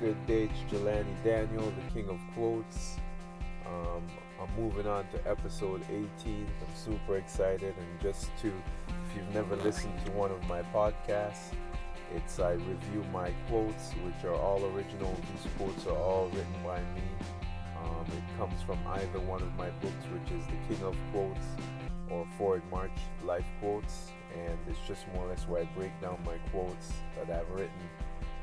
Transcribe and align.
good 0.00 0.26
day? 0.26 0.44
It's 0.44 0.72
Jelani 0.72 1.14
Daniel, 1.22 1.70
the 1.70 1.92
king 1.92 2.08
of 2.08 2.18
quotes. 2.34 2.96
Um, 3.66 4.02
I'm 4.40 4.48
moving 4.58 4.86
on 4.86 5.04
to 5.08 5.28
episode 5.28 5.82
18. 5.90 6.46
I'm 6.46 6.74
super 6.74 7.18
excited, 7.18 7.74
and 7.76 8.00
just 8.00 8.34
to, 8.40 8.46
if 8.48 9.16
you've 9.16 9.34
never 9.34 9.56
listened 9.56 9.92
to 10.06 10.12
one 10.12 10.30
of 10.30 10.42
my 10.48 10.62
podcasts, 10.74 11.52
it's 12.16 12.40
I 12.40 12.52
review 12.52 13.04
my 13.12 13.30
quotes, 13.48 13.92
which 14.02 14.24
are 14.24 14.34
all 14.34 14.64
original. 14.74 15.14
These 15.34 15.52
quotes 15.58 15.86
are 15.86 15.96
all 15.96 16.28
written 16.28 16.62
by 16.64 16.78
me. 16.78 17.02
Um, 17.84 18.06
it 18.16 18.38
comes 18.38 18.62
from 18.62 18.78
either 18.86 19.20
one 19.20 19.42
of 19.42 19.54
my 19.56 19.68
books, 19.82 20.04
which 20.14 20.32
is 20.32 20.46
The 20.46 20.74
King 20.74 20.82
of 20.82 20.96
Quotes 21.12 21.46
or 22.08 22.26
Forward 22.38 22.62
March 22.70 22.98
Life 23.22 23.46
Quotes, 23.60 24.12
and 24.34 24.58
it's 24.66 24.80
just 24.88 25.06
more 25.14 25.26
or 25.26 25.28
less 25.28 25.46
where 25.46 25.60
I 25.60 25.64
break 25.76 25.92
down 26.00 26.18
my 26.24 26.38
quotes 26.50 26.90
that 27.16 27.28
I've 27.28 27.50
written 27.50 27.88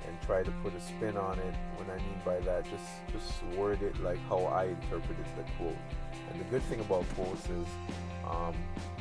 and 0.07 0.21
try 0.21 0.43
to 0.43 0.51
put 0.63 0.73
a 0.73 0.81
spin 0.81 1.17
on 1.17 1.37
it. 1.39 1.55
When 1.77 1.89
I 1.89 1.97
mean 1.97 2.21
by 2.25 2.39
that, 2.41 2.65
just 2.65 3.11
just 3.11 3.43
word 3.57 3.81
it 3.81 3.99
like 4.01 4.19
how 4.27 4.39
I 4.45 4.65
interpreted 4.65 5.25
the 5.35 5.43
quote. 5.57 5.77
And 6.31 6.39
the 6.39 6.45
good 6.45 6.63
thing 6.63 6.79
about 6.79 7.05
quotes 7.15 7.45
is 7.49 7.67
um, 8.29 8.55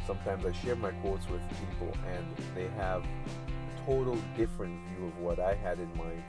sometimes 0.06 0.44
I 0.44 0.52
share 0.52 0.76
my 0.76 0.90
quotes 1.02 1.28
with 1.28 1.42
people 1.50 1.92
and 2.06 2.26
they 2.54 2.68
have 2.76 3.02
a 3.02 3.86
total 3.86 4.18
different 4.36 4.78
view 4.88 5.06
of 5.06 5.18
what 5.18 5.40
I 5.40 5.54
had 5.54 5.78
in 5.78 5.88
mind, 5.96 6.22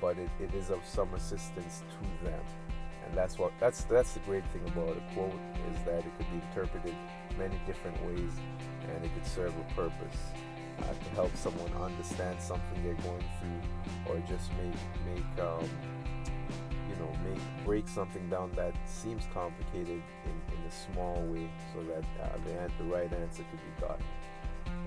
but 0.00 0.18
it, 0.18 0.30
it 0.40 0.54
is 0.54 0.70
of 0.70 0.80
some 0.84 1.12
assistance 1.14 1.82
to 1.90 2.24
them. 2.24 2.40
And 3.06 3.16
that's 3.16 3.38
what 3.38 3.52
that's 3.58 3.84
that's 3.84 4.12
the 4.12 4.20
great 4.20 4.46
thing 4.46 4.62
about 4.68 4.96
a 4.96 5.14
quote 5.14 5.40
is 5.72 5.84
that 5.84 5.98
it 5.98 6.12
could 6.16 6.30
be 6.30 6.40
interpreted 6.48 6.94
many 7.38 7.60
different 7.66 7.96
ways 8.06 8.32
and 8.88 9.04
it 9.04 9.10
could 9.14 9.26
serve 9.26 9.52
a 9.56 9.74
purpose 9.74 10.18
uh, 10.82 11.04
to 11.04 11.10
help 11.14 11.34
someone 11.36 11.72
understand 11.80 12.40
something 12.40 12.82
they're 12.84 12.94
going 12.94 13.24
through, 13.38 14.12
or 14.12 14.18
just 14.28 14.50
make 14.52 15.14
make 15.14 15.44
um, 15.44 15.68
you 16.88 16.96
know 16.96 17.10
make 17.24 17.40
break 17.64 17.88
something 17.88 18.28
down 18.28 18.50
that 18.56 18.74
seems 18.86 19.24
complicated 19.32 20.02
in, 20.24 20.56
in 20.56 20.66
a 20.66 20.72
small 20.92 21.20
way, 21.28 21.48
so 21.74 21.82
that 21.82 22.04
uh, 22.22 22.36
the 22.44 22.82
the 22.82 22.90
right 22.90 23.12
answer 23.12 23.44
could 23.50 23.60
be 23.60 23.80
gotten. 23.80 24.04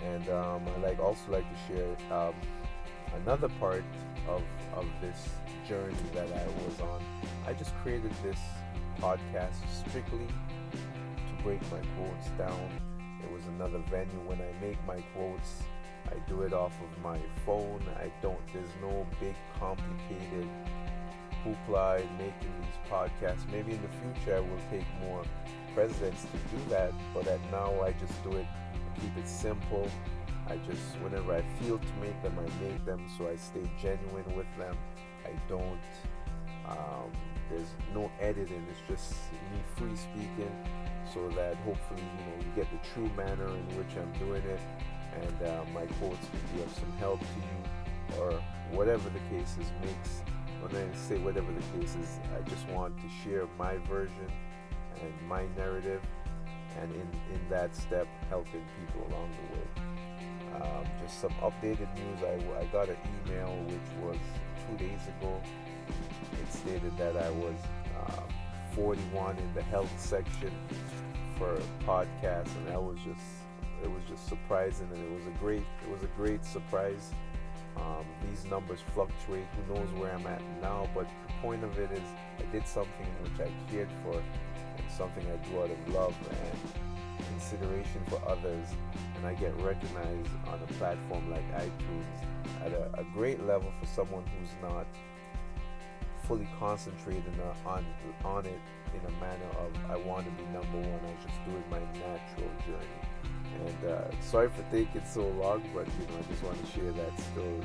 And 0.04 0.30
um, 0.30 0.67
I 0.76 0.80
like 0.80 1.00
also 1.00 1.32
like 1.32 1.45
to 1.50 1.73
share 1.73 2.14
um, 2.17 2.34
another 3.23 3.50
part 3.60 3.84
of 4.28 4.42
of 4.76 4.86
this 5.02 5.30
journey 5.67 5.95
that 6.14 6.28
I 6.28 6.45
was 6.66 6.80
on. 6.82 7.02
I 7.48 7.54
just 7.54 7.76
created 7.78 8.12
this 8.23 8.39
podcast 9.00 9.56
strictly 9.88 10.28
to 10.72 11.44
break 11.44 11.62
my 11.72 11.80
quotes 11.95 12.30
down. 12.38 12.70
It 13.23 13.32
was 13.32 13.45
another 13.48 13.80
venue 13.89 14.20
when 14.26 14.39
I 14.39 14.66
make 14.66 14.78
my 14.86 15.02
quotes 15.16 15.64
I 16.08 16.16
do 16.28 16.42
it 16.42 16.54
off 16.54 16.73
of 16.82 17.04
my 17.04 17.20
phone. 17.46 17.82
I 17.98 18.12
don't, 18.22 18.40
there's 18.54 18.70
no 18.82 19.06
big 19.20 19.36
complicated 19.59 20.48
hoopla 21.44 22.02
in 22.02 22.18
making 22.18 22.54
these 22.62 22.92
podcasts. 22.92 23.50
Maybe 23.52 23.73
in 23.73 23.82
the 23.82 23.90
future 24.02 24.38
I 24.38 24.40
will 24.40 24.62
take 24.70 24.86
more 25.02 25.23
presidents 25.73 26.23
to 26.23 26.56
do 26.56 26.70
that, 26.70 26.94
but 27.14 27.28
at 27.28 27.40
now 27.52 27.82
I 27.82 27.94
just 27.94 28.23
do 28.23 28.32
it, 28.38 28.48
keep 29.02 29.16
it 29.18 29.28
simple. 29.28 29.90
I 30.48 30.58
just, 30.58 30.82
whenever 31.02 31.36
I 31.36 31.44
feel 31.62 31.80
to 31.80 31.94
make 32.02 32.22
them, 32.22 32.38
I 32.38 32.64
make 32.64 32.86
them 32.86 33.06
so 33.17 33.28
I 33.28 33.36
stay 33.38 33.64
genuine 33.82 34.36
with 34.36 34.48
them. 34.58 34.76
I 35.26 35.32
don't, 35.48 35.80
um, 36.67 37.12
there's 37.54 37.70
no 37.94 38.12
editing, 38.20 38.66
it's 38.70 38.82
just 38.88 39.14
me 39.52 39.59
free 39.76 39.96
speaking 39.96 40.52
so 41.14 41.30
that 41.30 41.56
hopefully, 41.58 42.02
you 42.02 42.26
know, 42.26 42.38
you 42.40 42.52
get 42.56 42.68
the 42.72 42.80
true 42.90 43.10
manner 43.16 43.48
in 43.48 43.66
which 43.78 43.95
I'm 43.98 44.12
doing 44.20 44.42
it 44.44 44.60
and 45.22 45.48
uh, 45.48 45.64
my 45.73 45.86
quotes 45.98 46.28
can 46.30 46.58
be 46.58 46.64
of 46.64 46.72
some 46.73 46.92
help 46.98 47.20
to 47.20 47.26
you 47.26 48.22
or 48.22 48.32
whatever 48.72 49.10
the 49.10 49.20
case 49.36 49.56
is 49.60 49.72
makes 49.82 50.23
when 50.62 50.76
I 50.76 50.95
say 50.95 51.18
whatever 51.20 51.52
the 51.52 51.80
case 51.80 51.95
is 51.95 52.20
I 52.36 52.50
just 52.50 52.68
want 52.70 52.98
to 52.98 53.08
share 53.23 53.45
my 53.60 53.78
version 53.90 54.32
and 55.02 55.14
my 55.28 55.45
narrative 55.56 56.02
and 56.82 56.92
in, 56.92 57.08
in 57.34 57.50
that 57.50 57.76
step 57.76 58.08
helping 58.30 58.66
people 58.80 59.08
along 59.10 59.30
the 59.32 59.58
way. 59.58 60.61
Um, 60.61 60.86
just 61.02 61.20
some 61.20 61.33
updated 61.42 61.94
news 61.95 62.23
I, 62.23 62.60
I 62.60 62.66
got 62.66 62.89
an 62.89 62.98
email 63.27 63.56
which 63.67 64.04
was 64.04 64.17
two 64.67 64.77
days 64.77 65.02
ago 65.08 65.42
it 66.42 66.52
stated 66.52 66.98
that 66.98 67.17
I 67.17 67.30
was 67.32 67.55
uh, 68.08 68.21
41 68.76 69.38
in 69.38 69.54
the 69.54 69.61
health 69.64 69.92
section 69.98 70.52
for 71.38 71.60
podcasts 71.86 72.55
and 72.58 72.67
that 72.67 72.82
was 72.82 72.98
just 73.05 73.44
it 73.83 73.92
was 73.92 74.02
just 74.08 74.27
surprising, 74.27 74.88
and 74.94 75.04
it 75.04 75.11
was 75.11 75.27
a 75.27 75.38
great 75.39 75.64
it 75.83 75.92
was 75.92 76.04
a 76.04 76.11
great 76.17 76.44
surprise. 76.45 77.11
Um, 77.76 78.05
these 78.30 78.45
numbers 78.45 78.80
fluctuate. 78.94 79.45
Who 79.55 79.73
knows 79.73 79.89
where 79.94 80.14
I'm 80.14 80.26
at 80.27 80.42
now? 80.61 80.88
But 80.94 81.08
the 81.27 81.33
point 81.42 81.64
of 81.64 81.77
it 81.80 81.92
is, 81.92 82.08
I 82.39 82.44
did 82.52 82.67
something 82.67 83.08
which 83.23 83.48
I 83.48 83.52
cared 83.71 83.89
for, 84.04 84.14
and 84.15 84.92
something 84.95 85.26
I 85.30 85.36
do 85.50 85.61
out 85.61 85.71
of 85.71 85.94
love 85.94 86.15
and 86.30 87.26
consideration 87.26 88.02
for 88.08 88.21
others, 88.27 88.67
and 89.15 89.26
I 89.26 89.33
get 89.33 89.54
recognized 89.61 90.30
on 90.48 90.61
a 90.61 90.73
platform 90.73 91.30
like 91.30 91.45
iTunes 91.55 92.64
at 92.64 92.71
a, 92.71 93.00
a 93.00 93.04
great 93.14 93.45
level 93.45 93.71
for 93.80 93.88
someone 93.88 94.23
who's 94.38 94.52
not 94.61 94.86
fully 96.28 96.48
concentrated 96.60 97.34
on 97.66 97.86
on 98.23 98.45
it 98.45 98.60
in 98.94 99.06
a 99.08 99.11
manner 99.20 99.50
of 99.60 99.92
I 99.92 99.98
want 99.98 100.26
to 100.26 100.32
be 100.32 100.44
number 100.52 100.78
one. 100.78 101.00
I 101.06 101.14
just 101.26 101.44
doing 101.45 101.64
my 101.70 101.80
natural 102.00 102.52
journey. 102.66 103.04
And 103.66 103.92
uh, 103.92 104.22
sorry 104.22 104.50
for 104.50 104.64
taking 104.72 105.06
so 105.06 105.28
long, 105.28 105.64
but 105.73 105.86
you 105.86 106.08
know, 106.08 106.20
I 106.20 106.32
just 106.32 106.44
want 106.44 106.66
to 106.66 106.72
share 106.72 106.92
that 106.92 107.20
story. 107.20 107.62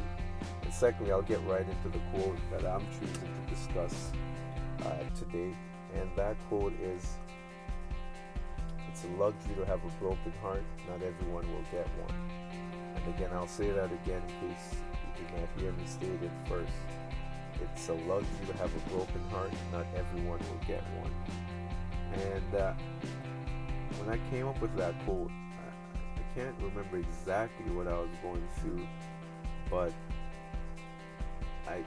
And 0.63 0.73
secondly, 0.73 1.13
I'll 1.13 1.23
get 1.23 1.41
right 1.47 1.67
into 1.67 1.89
the 1.89 2.03
quote 2.13 2.39
that 2.51 2.67
I'm 2.67 2.87
choosing 2.99 3.29
to 3.29 3.55
discuss 3.55 4.13
uh, 4.85 4.91
today. 5.19 5.55
And 5.95 6.11
that 6.17 6.37
quote 6.49 6.75
is 6.81 7.15
It's 8.91 9.05
a 9.05 9.09
luxury 9.23 9.55
to 9.57 9.65
have 9.65 9.81
a 9.85 9.91
broken 10.01 10.33
heart, 10.43 10.65
not 10.89 11.03
everyone 11.03 11.51
will 11.53 11.65
get 11.73 11.87
one. 12.07 12.31
And 12.97 13.15
again, 13.15 13.31
I'll 13.33 13.49
say 13.49 13.71
that 13.71 13.87
again 13.87 14.23
in 14.29 14.49
case 14.49 14.75
you 14.75 15.25
did 15.25 15.41
not 15.41 15.49
hear 15.57 15.73
me 15.73 15.87
state 15.87 16.23
it 16.23 16.31
first. 16.49 16.98
It's 17.63 17.89
a 17.89 17.95
luxury 17.95 18.47
to 18.47 18.53
have 18.59 18.71
a 18.75 18.91
broken 18.91 19.21
heart, 19.31 19.53
not 19.73 19.87
everyone 19.97 20.39
will 20.39 20.67
get 20.67 20.83
one. 21.01 21.13
And 22.15 22.55
uh, 22.55 22.75
when 23.99 24.09
I 24.09 24.31
came 24.31 24.47
up 24.47 24.61
with 24.61 24.77
that 24.77 24.95
quote, 25.05 25.31
I 25.31 26.39
can't 26.39 26.55
remember 26.61 26.99
exactly 26.99 27.71
what 27.73 27.87
I 27.87 27.95
was 27.95 28.11
going 28.23 28.47
through, 28.61 28.87
but 29.71 29.93
I 31.67 31.83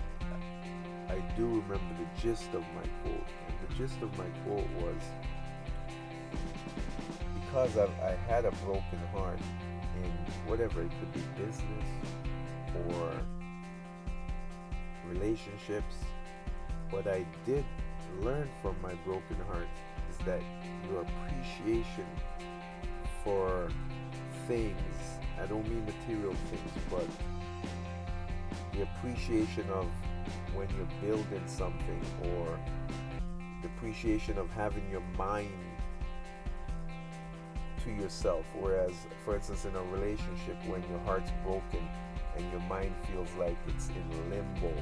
I 1.09 1.19
do 1.35 1.45
remember 1.45 1.93
the 1.99 2.21
gist 2.21 2.47
of 2.53 2.61
my 2.73 2.87
quote. 3.03 3.27
And 3.47 3.69
the 3.69 3.75
gist 3.75 4.01
of 4.01 4.17
my 4.17 4.25
quote 4.45 4.69
was 4.79 5.03
because 7.35 7.77
I've, 7.77 7.89
I 7.99 8.15
had 8.27 8.45
a 8.45 8.51
broken 8.63 8.99
heart 9.13 9.39
in 10.03 10.11
whatever 10.49 10.83
it 10.83 10.91
could 10.99 11.13
be 11.13 11.21
business 11.35 11.87
or 12.87 13.11
relationships, 15.13 15.95
what 16.89 17.07
I 17.07 17.25
did 17.45 17.65
learn 18.21 18.49
from 18.61 18.75
my 18.81 18.93
broken 19.05 19.37
heart 19.47 19.67
is 20.09 20.17
that 20.25 20.41
your 20.89 21.01
appreciation 21.01 22.05
for 23.23 23.69
things. 24.47 24.95
I 25.41 25.45
don't 25.45 25.67
mean 25.67 25.85
material 25.85 26.35
things, 26.49 26.71
but 26.89 27.07
the 28.73 28.83
appreciation 28.83 29.69
of 29.69 29.87
when 30.53 30.67
you're 30.75 31.01
building 31.01 31.43
something 31.45 32.01
or 32.35 32.59
the 33.61 33.67
appreciation 33.67 34.37
of 34.37 34.49
having 34.51 34.89
your 34.89 35.03
mind 35.17 35.49
to 37.83 37.91
yourself. 37.91 38.45
Whereas, 38.59 38.93
for 39.23 39.35
instance, 39.35 39.65
in 39.65 39.75
a 39.75 39.83
relationship, 39.83 40.57
when 40.67 40.83
your 40.89 40.99
heart's 40.99 41.31
broken 41.43 41.87
and 42.41 42.51
your 42.51 42.61
mind 42.61 42.93
feels 43.11 43.29
like 43.39 43.57
it's 43.67 43.89
in 43.89 44.29
limbo, 44.29 44.73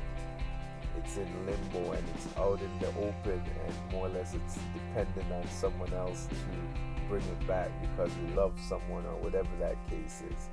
it's 0.97 1.17
in 1.17 1.27
limbo 1.45 1.91
and 1.91 2.03
it's 2.15 2.27
out 2.37 2.59
in 2.61 2.79
the 2.79 2.87
open, 2.87 3.41
and 3.65 3.91
more 3.91 4.07
or 4.07 4.09
less 4.09 4.33
it's 4.33 4.57
dependent 4.73 5.31
on 5.31 5.47
someone 5.49 5.93
else 5.93 6.27
to 6.27 7.07
bring 7.07 7.23
it 7.23 7.47
back 7.47 7.69
because 7.81 8.11
you 8.17 8.35
love 8.35 8.53
someone 8.67 9.05
or 9.05 9.15
whatever 9.17 9.49
that 9.59 9.75
case 9.89 10.23
is. 10.31 10.49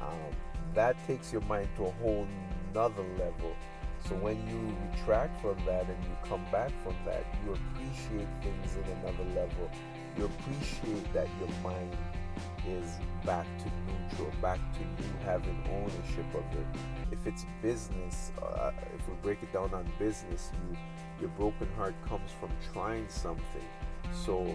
Um, 0.00 0.36
that 0.74 0.96
takes 1.06 1.32
your 1.32 1.42
mind 1.42 1.68
to 1.76 1.86
a 1.86 1.90
whole 2.02 2.26
nother 2.74 3.04
level. 3.18 3.54
So 4.08 4.14
when 4.14 4.36
you 4.48 4.76
retract 4.92 5.40
from 5.40 5.56
that 5.66 5.82
and 5.82 6.04
you 6.04 6.16
come 6.24 6.44
back 6.52 6.70
from 6.84 6.94
that, 7.04 7.24
you 7.44 7.52
appreciate 7.52 8.28
things 8.42 8.76
in 8.76 8.84
another 8.98 9.24
level. 9.34 9.70
You 10.16 10.26
appreciate 10.26 11.12
that 11.14 11.28
your 11.40 11.48
mind 11.62 11.96
is 12.68 12.98
back 13.24 13.46
to 13.58 13.64
neutral, 13.86 14.32
back 14.40 14.58
to 14.74 14.80
you 14.80 15.10
having 15.24 15.58
ownership 15.70 16.26
of 16.34 16.44
it. 16.58 16.66
If 17.10 17.26
it's 17.26 17.46
business, 17.62 18.32
uh, 18.42 18.72
if 18.94 19.08
we 19.08 19.14
break 19.22 19.42
it 19.42 19.52
down 19.52 19.72
on 19.74 19.90
business, 19.98 20.50
you 20.54 20.76
your 21.20 21.30
broken 21.30 21.68
heart 21.76 21.94
comes 22.06 22.30
from 22.38 22.50
trying 22.72 23.08
something. 23.08 23.68
So 24.12 24.54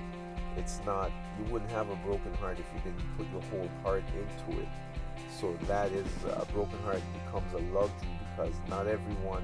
it's 0.58 0.80
not 0.86 1.12
you 1.38 1.52
wouldn't 1.52 1.72
have 1.72 1.90
a 1.90 1.96
broken 1.98 2.34
heart 2.36 2.58
if 2.60 2.66
you 2.74 2.92
didn't 2.92 3.18
put 3.18 3.28
your 3.32 3.42
whole 3.52 3.70
heart 3.84 4.04
into 4.08 4.62
it 4.62 4.68
so 5.40 5.56
that 5.68 5.92
is 5.92 6.08
a 6.38 6.46
broken 6.54 6.78
heart 6.84 7.02
becomes 7.26 7.54
a 7.54 7.58
luxury 7.74 8.20
because 8.36 8.54
not 8.70 8.88
everyone 8.88 9.44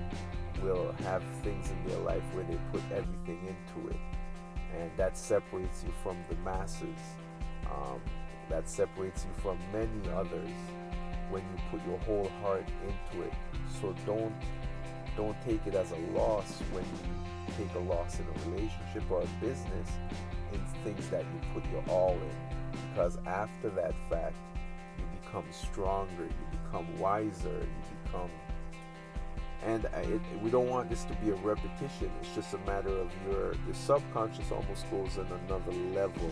will 0.63 0.93
have 1.03 1.23
things 1.43 1.71
in 1.71 1.87
their 1.87 1.99
life 1.99 2.23
where 2.33 2.43
they 2.43 2.57
put 2.71 2.81
everything 2.91 3.39
into 3.47 3.89
it, 3.89 3.99
and 4.77 4.91
that 4.97 5.17
separates 5.17 5.83
you 5.83 5.91
from 6.03 6.17
the 6.29 6.35
masses. 6.37 6.99
Um, 7.65 8.01
that 8.49 8.67
separates 8.67 9.25
you 9.25 9.41
from 9.41 9.57
many 9.71 10.09
others 10.13 10.49
when 11.29 11.41
you 11.41 11.61
put 11.71 11.85
your 11.87 11.99
whole 11.99 12.29
heart 12.41 12.65
into 12.83 13.25
it. 13.25 13.33
So 13.81 13.95
don't 14.05 14.33
don't 15.15 15.39
take 15.43 15.65
it 15.67 15.75
as 15.75 15.91
a 15.91 15.97
loss 16.17 16.59
when 16.71 16.83
you 16.83 17.55
take 17.57 17.73
a 17.75 17.79
loss 17.79 18.19
in 18.19 18.25
a 18.25 18.49
relationship 18.49 19.09
or 19.09 19.21
a 19.21 19.27
business 19.41 19.89
in 20.53 20.59
things 20.83 21.09
that 21.09 21.23
you 21.23 21.41
put 21.53 21.69
your 21.71 21.83
all 21.89 22.13
in. 22.13 22.79
Because 22.89 23.17
after 23.25 23.69
that 23.71 23.93
fact, 24.09 24.35
you 24.97 25.03
become 25.21 25.45
stronger, 25.51 26.23
you 26.23 26.59
become 26.63 26.97
wiser, 26.97 27.49
you 27.49 27.97
become 28.03 28.29
and 29.65 29.85
it, 29.85 30.21
we 30.41 30.49
don't 30.49 30.69
want 30.69 30.89
this 30.89 31.03
to 31.03 31.13
be 31.15 31.31
a 31.31 31.35
repetition 31.35 32.09
it's 32.21 32.33
just 32.33 32.53
a 32.53 32.57
matter 32.59 32.97
of 32.97 33.11
your 33.27 33.53
your 33.65 33.73
subconscious 33.73 34.51
almost 34.51 34.89
goes 34.89 35.17
on 35.17 35.27
another 35.45 35.71
level 35.93 36.31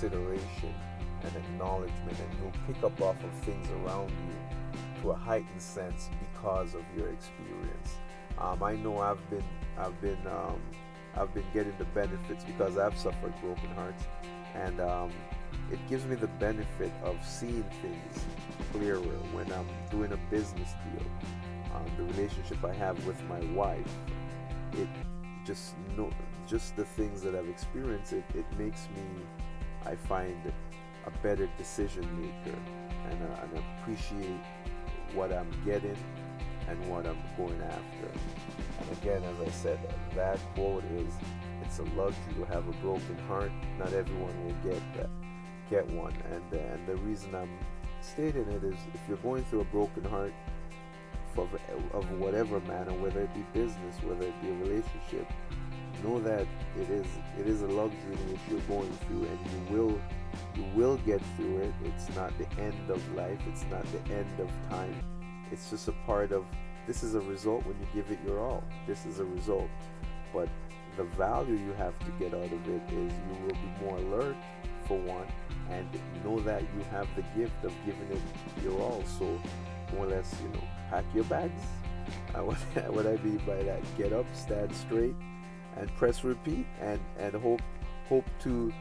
consideration 0.00 0.74
and 1.22 1.36
acknowledgement 1.36 2.16
and 2.18 2.38
you'll 2.40 2.66
pick 2.66 2.82
up 2.82 3.00
off 3.02 3.22
of 3.22 3.30
things 3.44 3.68
around 3.70 4.10
you 4.10 5.02
to 5.02 5.10
a 5.10 5.14
heightened 5.14 5.60
sense 5.60 6.08
because 6.32 6.74
of 6.74 6.82
your 6.96 7.08
experience. 7.08 7.96
Um, 8.38 8.62
i 8.62 8.74
know 8.74 8.98
i've 8.98 9.28
been 9.28 9.44
i've 9.76 10.00
been 10.00 10.26
um, 10.26 10.58
i've 11.14 11.34
been 11.34 11.44
getting 11.52 11.74
the 11.76 11.84
benefits 11.86 12.42
because 12.44 12.78
i've 12.78 12.96
suffered 12.96 13.34
broken 13.42 13.68
hearts 13.74 14.04
and 14.54 14.80
um, 14.80 15.10
it 15.70 15.78
gives 15.90 16.06
me 16.06 16.14
the 16.14 16.28
benefit 16.38 16.92
of 17.02 17.16
seeing 17.26 17.66
things 17.82 18.24
clearer 18.72 18.98
when 19.34 19.52
i'm 19.52 19.68
doing 19.90 20.12
a 20.12 20.30
business 20.30 20.70
deal. 20.96 21.06
Um, 21.74 21.84
the 21.96 22.04
relationship 22.14 22.64
I 22.64 22.72
have 22.74 23.04
with 23.06 23.22
my 23.24 23.40
wife, 23.52 23.92
it 24.72 24.88
just 25.44 25.74
no, 25.96 26.10
just 26.48 26.76
the 26.76 26.84
things 26.84 27.22
that 27.22 27.34
I've 27.34 27.48
experienced, 27.48 28.12
it, 28.12 28.24
it 28.34 28.44
makes 28.58 28.88
me, 28.96 29.02
I 29.86 29.94
find, 29.94 30.52
a 31.06 31.10
better 31.22 31.48
decision 31.56 32.06
maker 32.20 32.56
and, 33.10 33.22
uh, 33.22 33.42
and 33.42 33.64
appreciate 33.80 34.40
what 35.14 35.32
I'm 35.32 35.50
getting 35.64 35.96
and 36.68 36.90
what 36.90 37.06
I'm 37.06 37.18
going 37.36 37.60
after. 37.62 38.10
And 38.80 38.98
again, 39.00 39.22
as 39.24 39.48
I 39.48 39.50
said, 39.50 39.78
that 40.14 40.38
quote 40.54 40.84
is, 40.96 41.12
"It's 41.62 41.78
a 41.78 41.84
luxury 41.96 42.34
to 42.36 42.44
have 42.44 42.68
a 42.68 42.72
broken 42.82 43.18
heart. 43.26 43.50
Not 43.78 43.92
everyone 43.92 44.44
will 44.44 44.70
get 44.70 44.80
that, 44.96 45.10
get 45.70 45.86
one." 45.90 46.14
And 46.32 46.44
uh, 46.52 46.74
and 46.74 46.86
the 46.86 46.96
reason 46.96 47.34
I'm 47.34 47.50
stating 48.00 48.48
it 48.48 48.62
is, 48.62 48.76
if 48.94 49.00
you're 49.08 49.16
going 49.18 49.44
through 49.44 49.62
a 49.62 49.70
broken 49.72 50.04
heart, 50.04 50.32
of, 51.36 51.48
of 51.92 52.10
whatever 52.18 52.60
manner, 52.60 52.92
whether 52.94 53.20
it 53.20 53.34
be 53.34 53.44
business, 53.52 53.96
whether 54.02 54.26
it 54.26 54.42
be 54.42 54.48
a 54.48 54.54
relationship, 54.54 55.26
know 56.02 56.20
that 56.20 56.46
it 56.78 56.90
is 56.90 57.06
it 57.38 57.46
is 57.46 57.62
a 57.62 57.66
luxury 57.66 58.16
which 58.30 58.40
you're 58.50 58.60
going 58.60 58.92
through, 59.06 59.26
and 59.26 59.38
you 59.50 59.76
will 59.76 60.00
you 60.56 60.64
will 60.74 60.96
get 60.98 61.20
through 61.36 61.58
it. 61.58 61.74
It's 61.84 62.14
not 62.14 62.32
the 62.38 62.48
end 62.60 62.90
of 62.90 63.14
life. 63.14 63.38
It's 63.46 63.64
not 63.70 63.84
the 63.92 64.14
end 64.14 64.40
of 64.40 64.50
time. 64.68 64.94
It's 65.50 65.70
just 65.70 65.88
a 65.88 65.94
part 66.06 66.32
of. 66.32 66.44
This 66.86 67.02
is 67.02 67.14
a 67.14 67.20
result 67.20 67.64
when 67.66 67.76
you 67.78 67.86
give 67.94 68.10
it 68.10 68.18
your 68.26 68.40
all. 68.40 68.64
This 68.86 69.06
is 69.06 69.20
a 69.20 69.24
result, 69.24 69.68
but 70.32 70.48
the 70.96 71.04
value 71.04 71.54
you 71.54 71.72
have 71.74 71.98
to 72.00 72.10
get 72.18 72.34
out 72.34 72.52
of 72.52 72.68
it 72.68 72.82
is 72.92 73.12
you 73.12 73.36
will 73.42 73.54
be 73.54 73.84
more 73.84 73.96
alert 73.98 74.36
for 74.86 74.98
one 74.98 75.26
and 75.70 75.88
know 76.24 76.40
that 76.40 76.62
you 76.62 76.84
have 76.90 77.06
the 77.14 77.22
gift 77.38 77.64
of 77.64 77.72
giving 77.86 78.08
it 78.10 78.20
your 78.62 78.80
all 78.80 79.02
so 79.18 79.40
more 79.92 80.06
or 80.06 80.08
less 80.08 80.34
you 80.42 80.48
know 80.48 80.64
pack 80.88 81.04
your 81.14 81.24
bags. 81.24 81.62
Uh, 82.34 82.38
what, 82.42 82.56
what 82.92 83.06
I 83.06 83.16
mean 83.22 83.40
by 83.46 83.62
that, 83.62 83.80
get 83.96 84.12
up, 84.12 84.26
stand 84.34 84.74
straight, 84.74 85.14
and 85.76 85.94
press 85.96 86.24
repeat, 86.24 86.66
and 86.80 87.00
and 87.18 87.34
hope 87.34 87.62
hope 88.08 88.26
to 88.42 88.72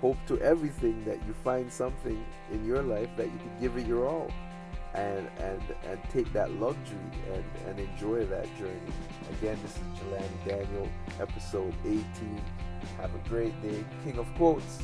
hope 0.00 0.18
to 0.26 0.40
everything 0.40 1.04
that 1.04 1.18
you 1.26 1.34
find 1.44 1.72
something 1.72 2.24
in 2.52 2.64
your 2.64 2.82
life 2.82 3.08
that 3.16 3.26
you 3.26 3.38
can 3.38 3.60
give 3.60 3.76
it 3.76 3.86
your 3.86 4.06
all, 4.06 4.30
and 4.94 5.28
and 5.38 5.62
and 5.88 5.98
take 6.10 6.32
that 6.32 6.50
luxury 6.52 6.98
and 7.32 7.44
and 7.66 7.78
enjoy 7.78 8.24
that 8.26 8.46
journey. 8.58 8.92
Again, 9.38 9.58
this 9.62 9.72
is 9.72 9.82
Jelani 9.98 10.48
Daniel, 10.48 10.88
episode 11.20 11.74
18. 11.84 12.04
Have 12.98 13.14
a 13.14 13.28
great 13.28 13.60
day, 13.62 13.84
King 14.04 14.18
of 14.18 14.26
Quotes. 14.36 14.80